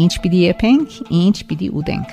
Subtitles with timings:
[0.00, 2.12] Ինչ պիտի եփենք, ինչ պիտի ուտենք։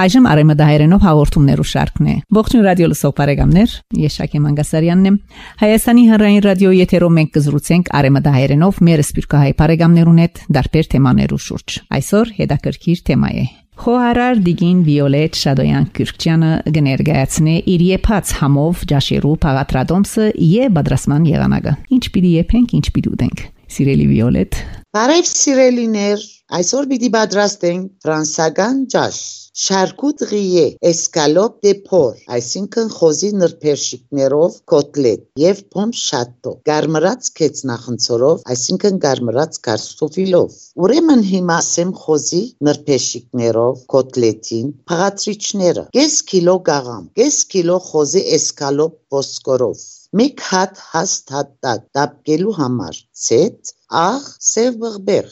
[0.00, 5.16] Այժմ արեմը հայերենով հաղորդումներու շարքն է։ Ողջույն ռադիո լսող բարեկամներ, ես Շակե Մանգասարյանն եմ։
[5.60, 11.76] Հայաստանի հեռային ռադիոյի եթերով մենք կզրուցենք արեմը հայերենով մեր սպիրկահայ բարեկամներուն հետ դարբեր թեմաներու շուրջ։
[12.00, 13.44] Այսօր հետաքրքիր թեմա է
[13.80, 22.04] Խոհարար դիգին Վիոլետ Շադոյան Կիրկչյանը գներգայացնե իր եփած համով ջաշերու փաղատրադոմսը եւ բադրասման եղանակը։ Ինչ
[22.16, 24.56] պիտի եփենք, ինչ պիտի ուտենք։ Սիրելի Վիոլետ։
[24.96, 26.22] Բարև սիրելիներ,
[26.58, 29.20] այսօր պիտի պատրաստենք ֆրանսական ջաշ
[29.60, 39.60] շարկուտղիե էսկալոպ դե փոր, այսինքն խոզի նրբերշիկներով կոտլետ եւ փոմ շատո, գարմրած կեցնախնցորով, այսինքն գարմրած
[39.68, 49.18] կարստոֆիլով։ Ուրեմն հիմա ասեմ խոզի նրբերշիկներով կոտլետին փաղատրիչները։ Կես կիլո գաղամ, կես կիլո խոզի էսկալոպ
[49.20, 55.28] ոսկորով մեկ հատ հաստ հատակ տապկելու համար ցետ աղ սև բղբեղ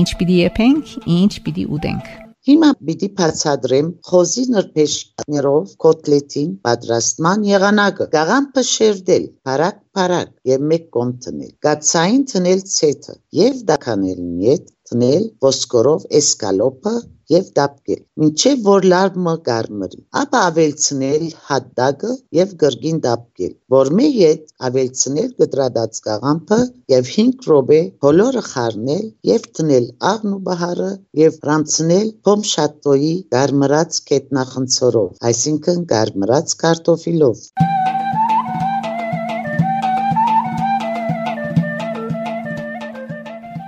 [0.00, 2.10] Ինչ պիտի եփենք, ինչ պիտի ուտենք։
[2.48, 11.16] Հիմա պիտի բացատրեմ խոզի նրբերշիկներով կոտլետին պատրաստման եղանակը։ Գաղամը շերդել, բարակ բարակ եւ մեկ կոմ
[11.26, 17.00] տնել։ Գացային տնել ցեթը եւ դականել նյետ տնել ոսկորով էսկալոպը
[17.32, 24.54] եւ դապկել ինչեւ որ լարմը կարմրի ապա ավելցնել հատդագը եւ գրգին դապկել որ մի հետ
[24.70, 26.60] ավելցնել գտրադած կաղամբը
[26.94, 30.90] եւ 5 րոպե բոլորը խառնել եւ տնել աղն ու բահարը
[31.22, 37.46] եւ ռամցնել փոմ շատոյի կարմրած կետնախնցորով այսինքն կարմրած կարտոֆիլով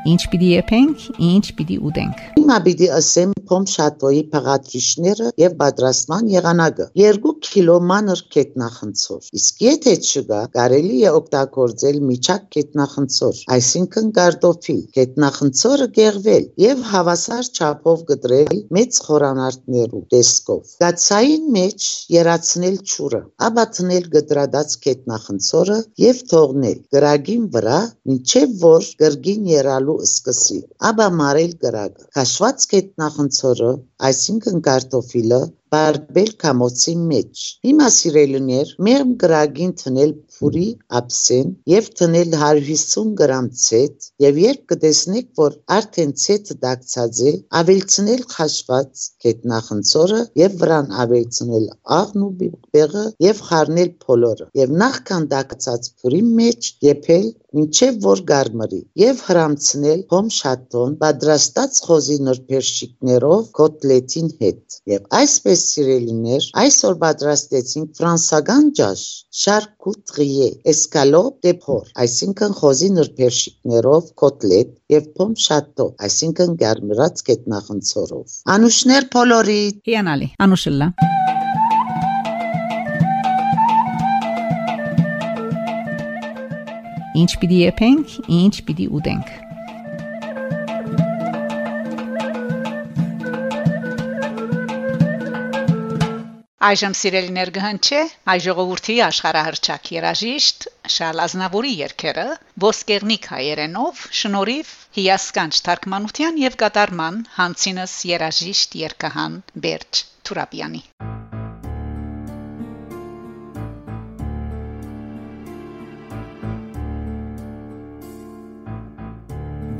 [0.05, 6.87] Ինչ պիտի եփենք, ինչ պիտի ուտենք։ Հիմա պիտի ասեմ փոմ շատոյի փաղադրիչները եւ պատրաստման եղանակը։
[7.01, 15.89] 2 կիլո մանր կետնախնցոր։ Իսկ եթե չկա, կարելի է օգտագործել միջակ կետնախնցոր, այսինքն կարտոֆիլ։ Կետնախնցորը
[15.99, 24.77] գեղվել եւ հավասար չափով գտրել մեծ խորանարդներու տեսքով։ Գացային մեջ երացնել ճուրը, ապա տնել գտրադած
[24.87, 27.79] կետնախնցորը եւ թողնել գրագին վրա,
[28.15, 30.59] ինչեւ որ գրգին երալու սկսի։
[30.91, 32.67] Ապա մարել գրագը։ Քաշված
[33.35, 33.71] կետնախնցորը,
[34.09, 35.39] այսինքն կարտոֆիլը,
[35.75, 40.67] բարբել կամոցի մեջ։ Հիմա սիրելիներ, մեղմ գրագին տնել փուրի
[40.99, 48.25] ափսեն եւ տնել 150 գրամ ցետ եւ երբ կտեսնեք, որ արդեն ցետը դակցած է, ավելցնել
[48.35, 51.67] խաշված կետնախնցորը եւ վրան ավելցնել
[51.99, 52.33] աղն ու
[52.77, 57.29] բեղը եւ խառնել փոլորը եւ նախքան դակցած փուրի մեջ եփել
[57.63, 66.49] ինչեւ որ գարմրի եւ հրամցնել հոմ շատոն պատրաստած խոզի նրբերշիկներով կոտլետին հետ եւ այսպես սիրելիներ
[66.65, 69.05] այսօր պատրաստեցինք ֆրանսական ջաշ
[69.43, 79.11] շարկուտրիե էսկալոպ դե փոր այսինքն խոզի նրբերշիկներով կոտլետ եւ փոմ շատո այսինքն գարմրած կետնախնցորով անուշներ
[79.17, 79.61] փոլորի
[79.91, 80.93] Հիանալի անուշլա
[87.15, 89.44] Ինչ պիտի եփենք, ինչ պիտի ուտենք։
[96.65, 97.99] Այժմ սիրելիներ գհնչե
[98.29, 102.25] հայ ժողովրդի աշխարհահռչակ երաժիշտ Շարլ Ազնավուրի երգերը
[102.65, 109.37] ոսկերնիկ հայերենով շնորհիվ հիասքանչ թարգմանության եւ կատարման հանցինս երաժիշտ երգահան
[109.67, 110.83] Բերջ Թուրապյանի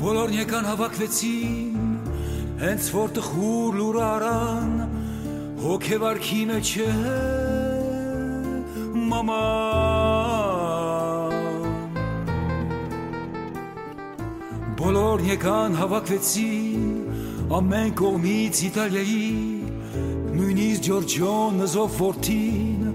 [0.05, 1.85] Բոլորն եկան հավաքվեցին
[2.61, 4.03] հենց որ տխուր լուր
[5.65, 6.87] հոգեվարքինը չէ
[9.09, 9.37] մամա
[14.81, 16.85] բոլորն եկան հավաքվեցին
[17.59, 19.31] ամեն կողմից իտալիայի
[20.35, 22.85] նույնիսկ ջորջոն նզով որդին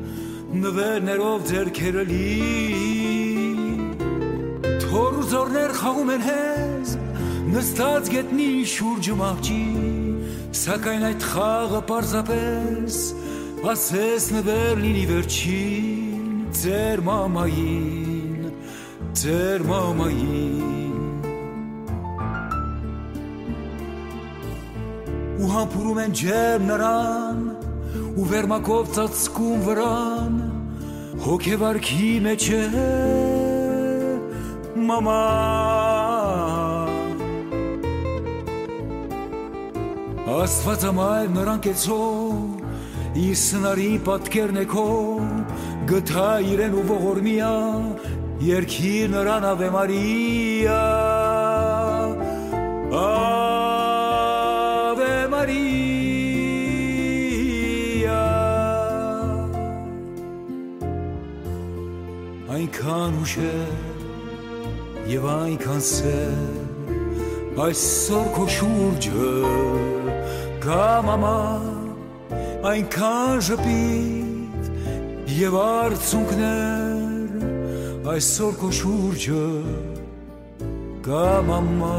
[0.66, 2.24] նվերներով ձերքերը լի
[4.86, 6.98] թորուզորներ խաղում են հեզ
[7.56, 9.89] նստած գետնի շուրջը մաղջին
[10.70, 12.96] Սակայն այդ խաղը պարզապես
[13.72, 16.28] ասես նվեր լինի վերջին
[16.60, 18.44] ձեր մամային
[19.18, 21.18] ձեր մամային
[25.42, 27.44] ու համբուրում են ջերմ նրան
[28.14, 30.40] ու վերմակով ծածկում վրան
[31.26, 32.64] հոգեվարքի մեջ է
[34.86, 35.89] մամա
[40.30, 41.96] Աստված ամայր նրան կեցո
[43.18, 44.84] իր սնարի պատկերն է քո
[45.90, 47.48] գթա իրեն ու ողորմիա
[48.46, 50.76] երկի նրան Ave Maria
[53.00, 55.50] Ave Maria
[62.54, 63.74] Այնքան ուշեր
[65.10, 66.70] եւ այնքան սեր
[67.60, 69.30] այսօր քո շուրջը
[70.60, 71.36] կամամա
[72.68, 74.66] այնքան ժպիտ
[75.32, 77.30] եւ արցունքներ
[78.12, 79.46] այսօր քո շուրջը
[81.06, 81.96] կամամա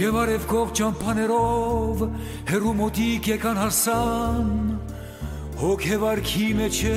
[0.00, 2.04] Եվ արևկող ճամփաներով
[2.48, 4.46] հերու մոտիկ եկան հասան
[5.60, 6.94] հոգեվարքի մեջ է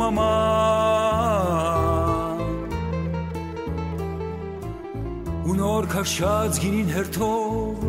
[0.00, 0.89] մամա
[5.50, 7.80] ու նոր քաշած գինին հերթով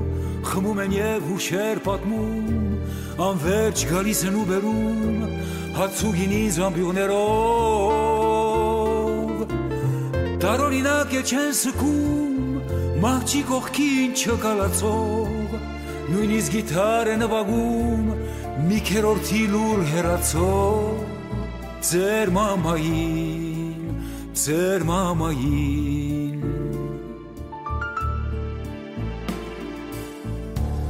[0.49, 5.19] խմում են եւ հուշեր պատմում անverջ գալիս են ու բերում
[5.75, 7.21] հացու գինի զամբյուղներով
[10.45, 12.41] տարօրինակ է չեն սկում
[13.05, 15.55] մահճի կողքին չկալացող
[16.15, 18.05] նույնիսկ գիտար է նվագում
[18.71, 20.97] մի քերորդի լուր հերացող
[21.91, 23.81] ձեր մամային
[24.45, 26.00] ձեր մամային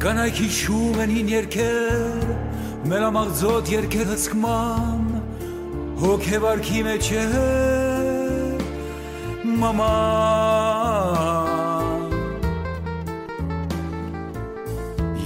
[0.01, 2.30] Կանայք հիշում են հին երկեր,
[2.89, 5.03] մելամաղձոտ երկեր հսկման,
[6.01, 7.25] հոգևարքի մեջ է
[9.62, 10.81] մաման։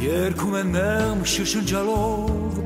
[0.02, 2.60] Երկում են մեղմ շշնջալով,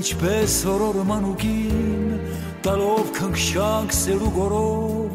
[0.00, 2.18] ինչպես օրորը մանուկին,
[2.66, 5.14] տալով քնքշանք սերու գորով,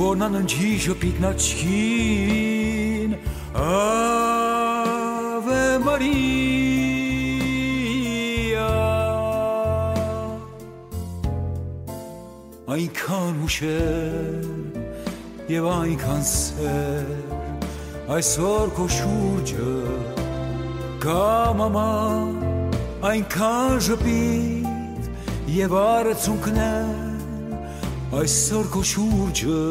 [0.00, 2.43] որն անջի ժպիտն աչքին,
[6.04, 7.04] Maria
[12.74, 14.44] Այնքան ուշեր
[15.52, 17.08] եւ այնքան սեր
[18.14, 19.76] այսօր քո շուրջը
[21.04, 21.92] կամամա
[23.10, 25.02] այնքան ժպիտ
[25.54, 26.92] եւ արցունքներ
[28.20, 29.62] այսօր քո շուրջը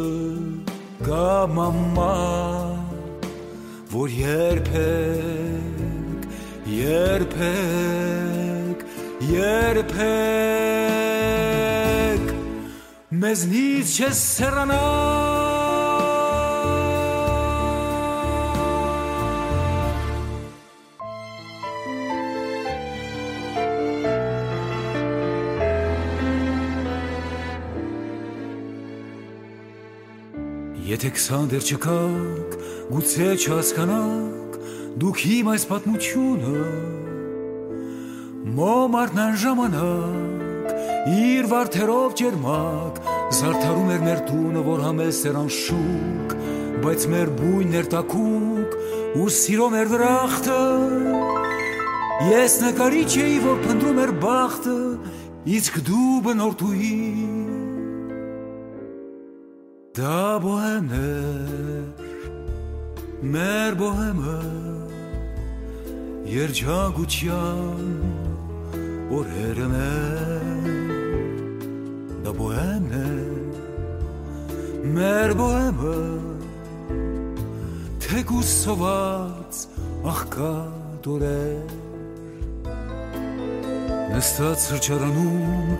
[1.09, 2.12] կամամա
[3.94, 5.43] որ երբեք
[6.73, 8.13] երբեք
[9.29, 10.73] երբեք
[13.23, 14.81] մեզնից չես սերանա
[30.83, 32.51] Եթե 20 դեռ չկաք,
[32.91, 34.43] գուցե չհասկանաք
[35.01, 36.63] դուք իմ այս պատմությունը
[38.54, 40.68] Մոմարտնան ժամանակ
[41.13, 43.00] իր վարդերով ջերմակ
[43.34, 46.36] զարդարում էր մեր տունը, որ համեստ էր անշուկ,
[46.84, 48.75] բայց մեր բույնն էր տակուկ
[49.24, 50.60] ու սիրո մեր դրախտը
[52.30, 54.78] Ես նկարիչ էի, որ փնտրում էր բախտը,
[55.57, 56.92] իսկ դու բնորդուի
[59.98, 62.07] Դա բոհեմն էր,
[63.33, 64.38] մեր բոհեմը,
[66.33, 67.81] երջագության
[69.13, 70.69] օրերը մեր,
[72.23, 73.59] դա բոհեմն էր,
[74.95, 75.99] մեր բոհեմը,
[78.07, 79.61] թեկուս սոված
[80.13, 81.78] աղկատ օրեր,
[84.16, 85.71] նստած սրճարանում,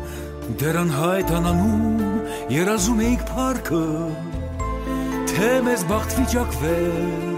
[0.62, 2.16] դերան հայտ անանում,
[2.62, 3.86] երազում էինք պարկը,
[5.34, 7.33] թե մեզ բաղթ վիճակվեր,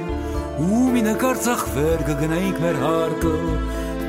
[0.55, 3.31] ու մի նկար ծախվեր կգնայինք մեր հարկը,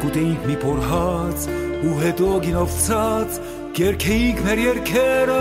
[0.03, 1.47] կուտեինք մի փոր հաց,
[1.87, 3.39] ու հետո գինով ցած,
[3.79, 5.39] կերքեինք մեր երկերը,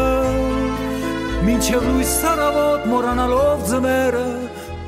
[1.46, 4.26] մինչև լույս սարավոտ մորանալով ձմերը,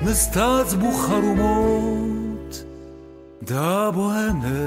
[0.07, 2.59] նստած բուխարու մոտ,
[3.53, 4.65] դա բոհեմն է,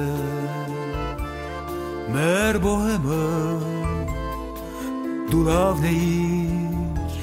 [2.14, 3.26] մեր բոհեմը,
[5.34, 7.18] դու լավն էիր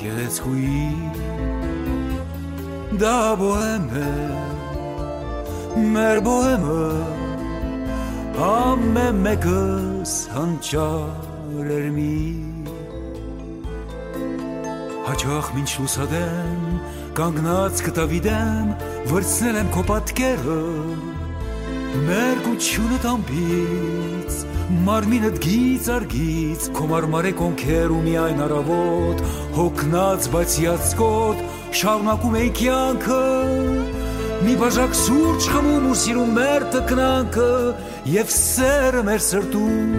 [0.00, 1.15] գեղեցկուի
[2.94, 6.82] դա բոհեմն է մեր բոհեմը
[8.46, 12.14] ամեն մեկս հանճար էր մի
[15.08, 16.62] հաջող մինչ լուսադեմ
[17.18, 18.70] կանգնած կտավիդեմ
[19.10, 20.60] վրցնել եմ քո պատկերը
[22.06, 29.20] մեր գությունը տամբից Մարմինդ գից արգից, քո մարմարե կոնքեր ու միայն արավոտ,
[29.58, 31.44] հոգնած բայց յացկոտ,
[31.80, 33.20] շարունակում էի կյանքը,
[34.42, 37.52] մի բաժակ սուրճ խմում ու սիրում մեր տկնանքը
[38.12, 39.94] եւ սերը մեր սրտում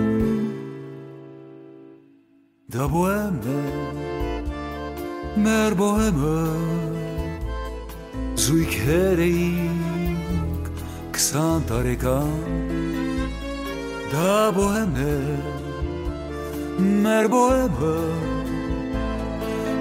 [2.76, 6.36] դա բոհեմն է մեր բոհեմը
[8.46, 10.70] զույգեր էինք
[11.18, 12.87] 20 տարեկան
[14.12, 15.16] դա բոհեմն է
[17.04, 17.96] մեր բոհեմը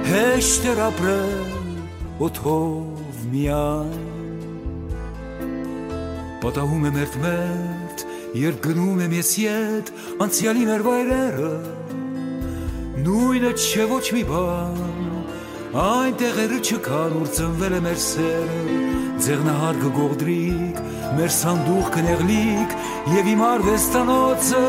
[0.09, 1.45] հեշտ էր ապրել
[2.27, 3.95] օթով միայն
[6.43, 8.05] պատահում է մերթ մերթ
[8.43, 9.95] երբ գնում եմ ես ետ
[10.27, 11.55] անցյալի մեր վայրերը
[13.07, 14.83] նույնը չէ ոչ մի բան
[15.87, 18.61] այն տեղերը չկան ուր ծնվել է մեր սերը
[19.27, 22.73] ձեղնահար գողդրիկ մեր սանդուղ կնեղլիկ
[23.15, 24.63] եւ իմ արվեստանոցը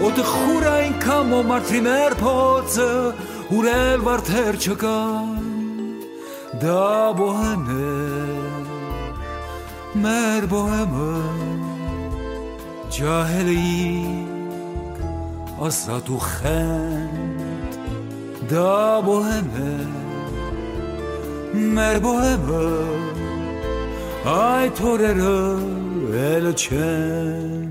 [0.00, 2.88] Օդը խուր այնքան մոմարդրի մեր փոցը
[3.56, 5.36] Ուրել վարդեր չկան
[6.64, 6.88] Դա
[7.20, 7.92] բոհեն է
[10.06, 11.14] Մեր բոհեմը
[12.96, 14.96] Ջահել էինք
[15.68, 17.72] Ասատ ու խենդ
[18.50, 18.74] Դա
[19.06, 19.72] բոհեն է
[21.78, 23.19] Մեր բոհեմը
[24.28, 25.36] Այդ օրերը
[26.20, 27.70] էլ չեն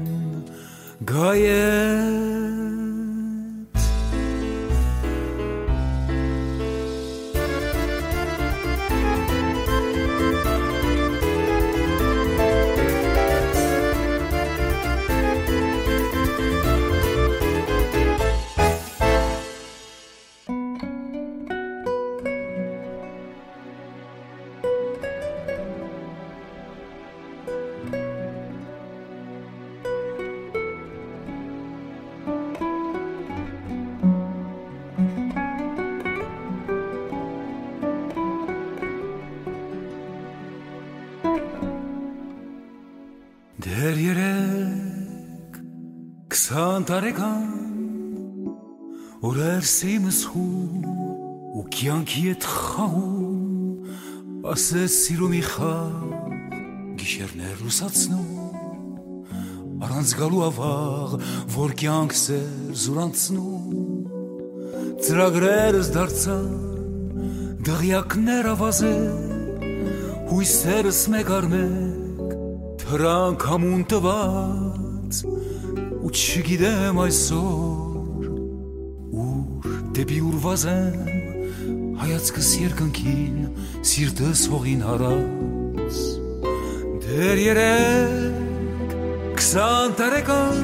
[1.12, 2.49] Գայել
[46.90, 47.50] տարեկան
[49.30, 50.86] Օրերսիմս խում
[51.60, 56.00] ու կյանքի հետ խաղում ասես սիրում ի խաղ
[57.02, 58.32] գիշերներ լուսացնում
[59.86, 61.14] առանց գալու ավաղ
[61.58, 62.42] որ կյանքս է
[62.86, 63.70] զուրանցնում
[65.06, 66.50] ծրագրերս դարձան
[67.70, 69.06] դղյակներ ավազել
[70.34, 72.34] հույսերս մեկ առ մեկ
[72.82, 74.69] թրանք համուն տված
[76.10, 78.30] ու չգիտեմ այսօր
[79.22, 80.96] ուր դեպի ուրված եմ
[82.00, 83.36] հայացքս երկնքին
[83.92, 86.00] սիրտս հողին հարած
[87.06, 88.90] դեր երեք
[89.38, 90.60] 20 տարեկան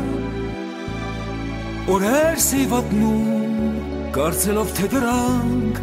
[1.93, 3.25] օրեր սիվատնում
[4.17, 5.75] կարծելով թե դրանք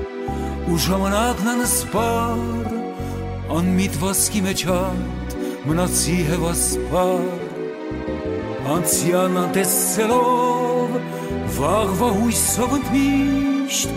[0.72, 2.70] ու ժամանակն անսպար
[3.60, 5.21] անմիտվածքի մեջ հատ
[5.62, 7.20] մնացի հևասպար
[8.72, 10.94] անցյան անտեսելով
[11.54, 13.92] վաղվա հույսով ընդմիշտ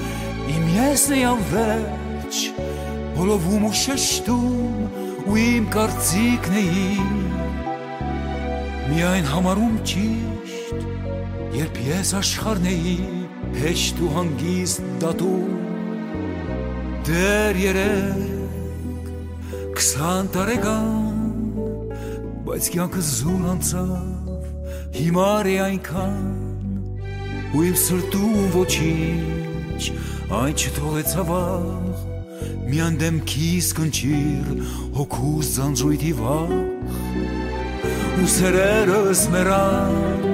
[0.53, 2.41] իմ եսն է անվերջ
[3.15, 6.65] բոլովում ու շշտում ու իմ կարծիքն է
[8.91, 10.85] միայն համարում ճիշտ
[11.61, 12.93] երբ ես աշխարհն էի
[13.63, 15.49] հեշտ ու հանգիստ դատում
[17.09, 19.09] դեր երեք
[19.81, 21.04] 20 տարեկան
[22.45, 24.25] բայց կյանքը զուր անցավ
[24.95, 26.17] հիմար է այնքան
[27.57, 29.87] ու իմ սրտում ոչինչ
[30.39, 32.03] այն չթողեց ավաղ
[32.69, 34.51] միան դեմքիս կնչիր
[34.97, 36.53] հոգուս ձանձույթի վաղ
[38.21, 40.29] ու սերերս մերան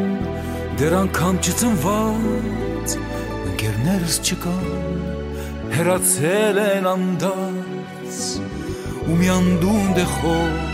[0.82, 2.98] դեր անգամ չծնված
[3.54, 4.68] ընկերներս չկան
[5.78, 8.22] հերացել են անդած
[9.08, 10.71] ու մի անդունդ է խոր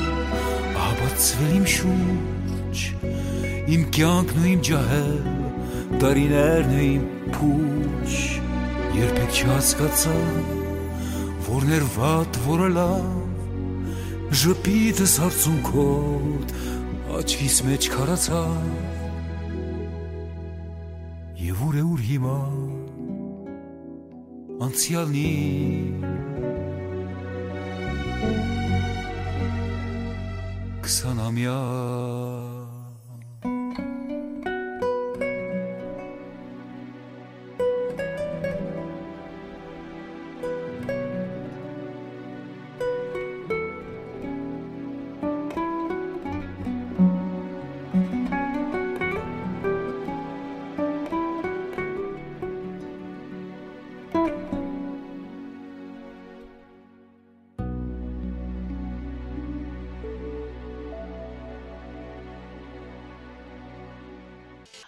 [1.17, 2.81] բացվել իմ շուրջ
[3.73, 5.15] իմ կյանքն ու իմ ջահել
[6.03, 7.07] տարիներն ու իմ
[7.37, 8.11] փուչ
[8.97, 10.13] երբեք չհասկացա
[11.47, 16.53] որներ վատ որը լավ ժպիտս հարցունքոտ
[17.17, 18.69] աչքիս մեջ քարացավ
[21.47, 22.39] եւ ուր է ուր հիմա
[24.69, 25.33] անցյալնի
[30.87, 32.66] sanam ya.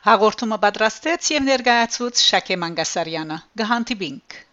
[0.10, 4.40] Հաղորդումը պատրաստեց եւ ներկայացուց Շակե Մանգասարյանը։ Գահանտիբինք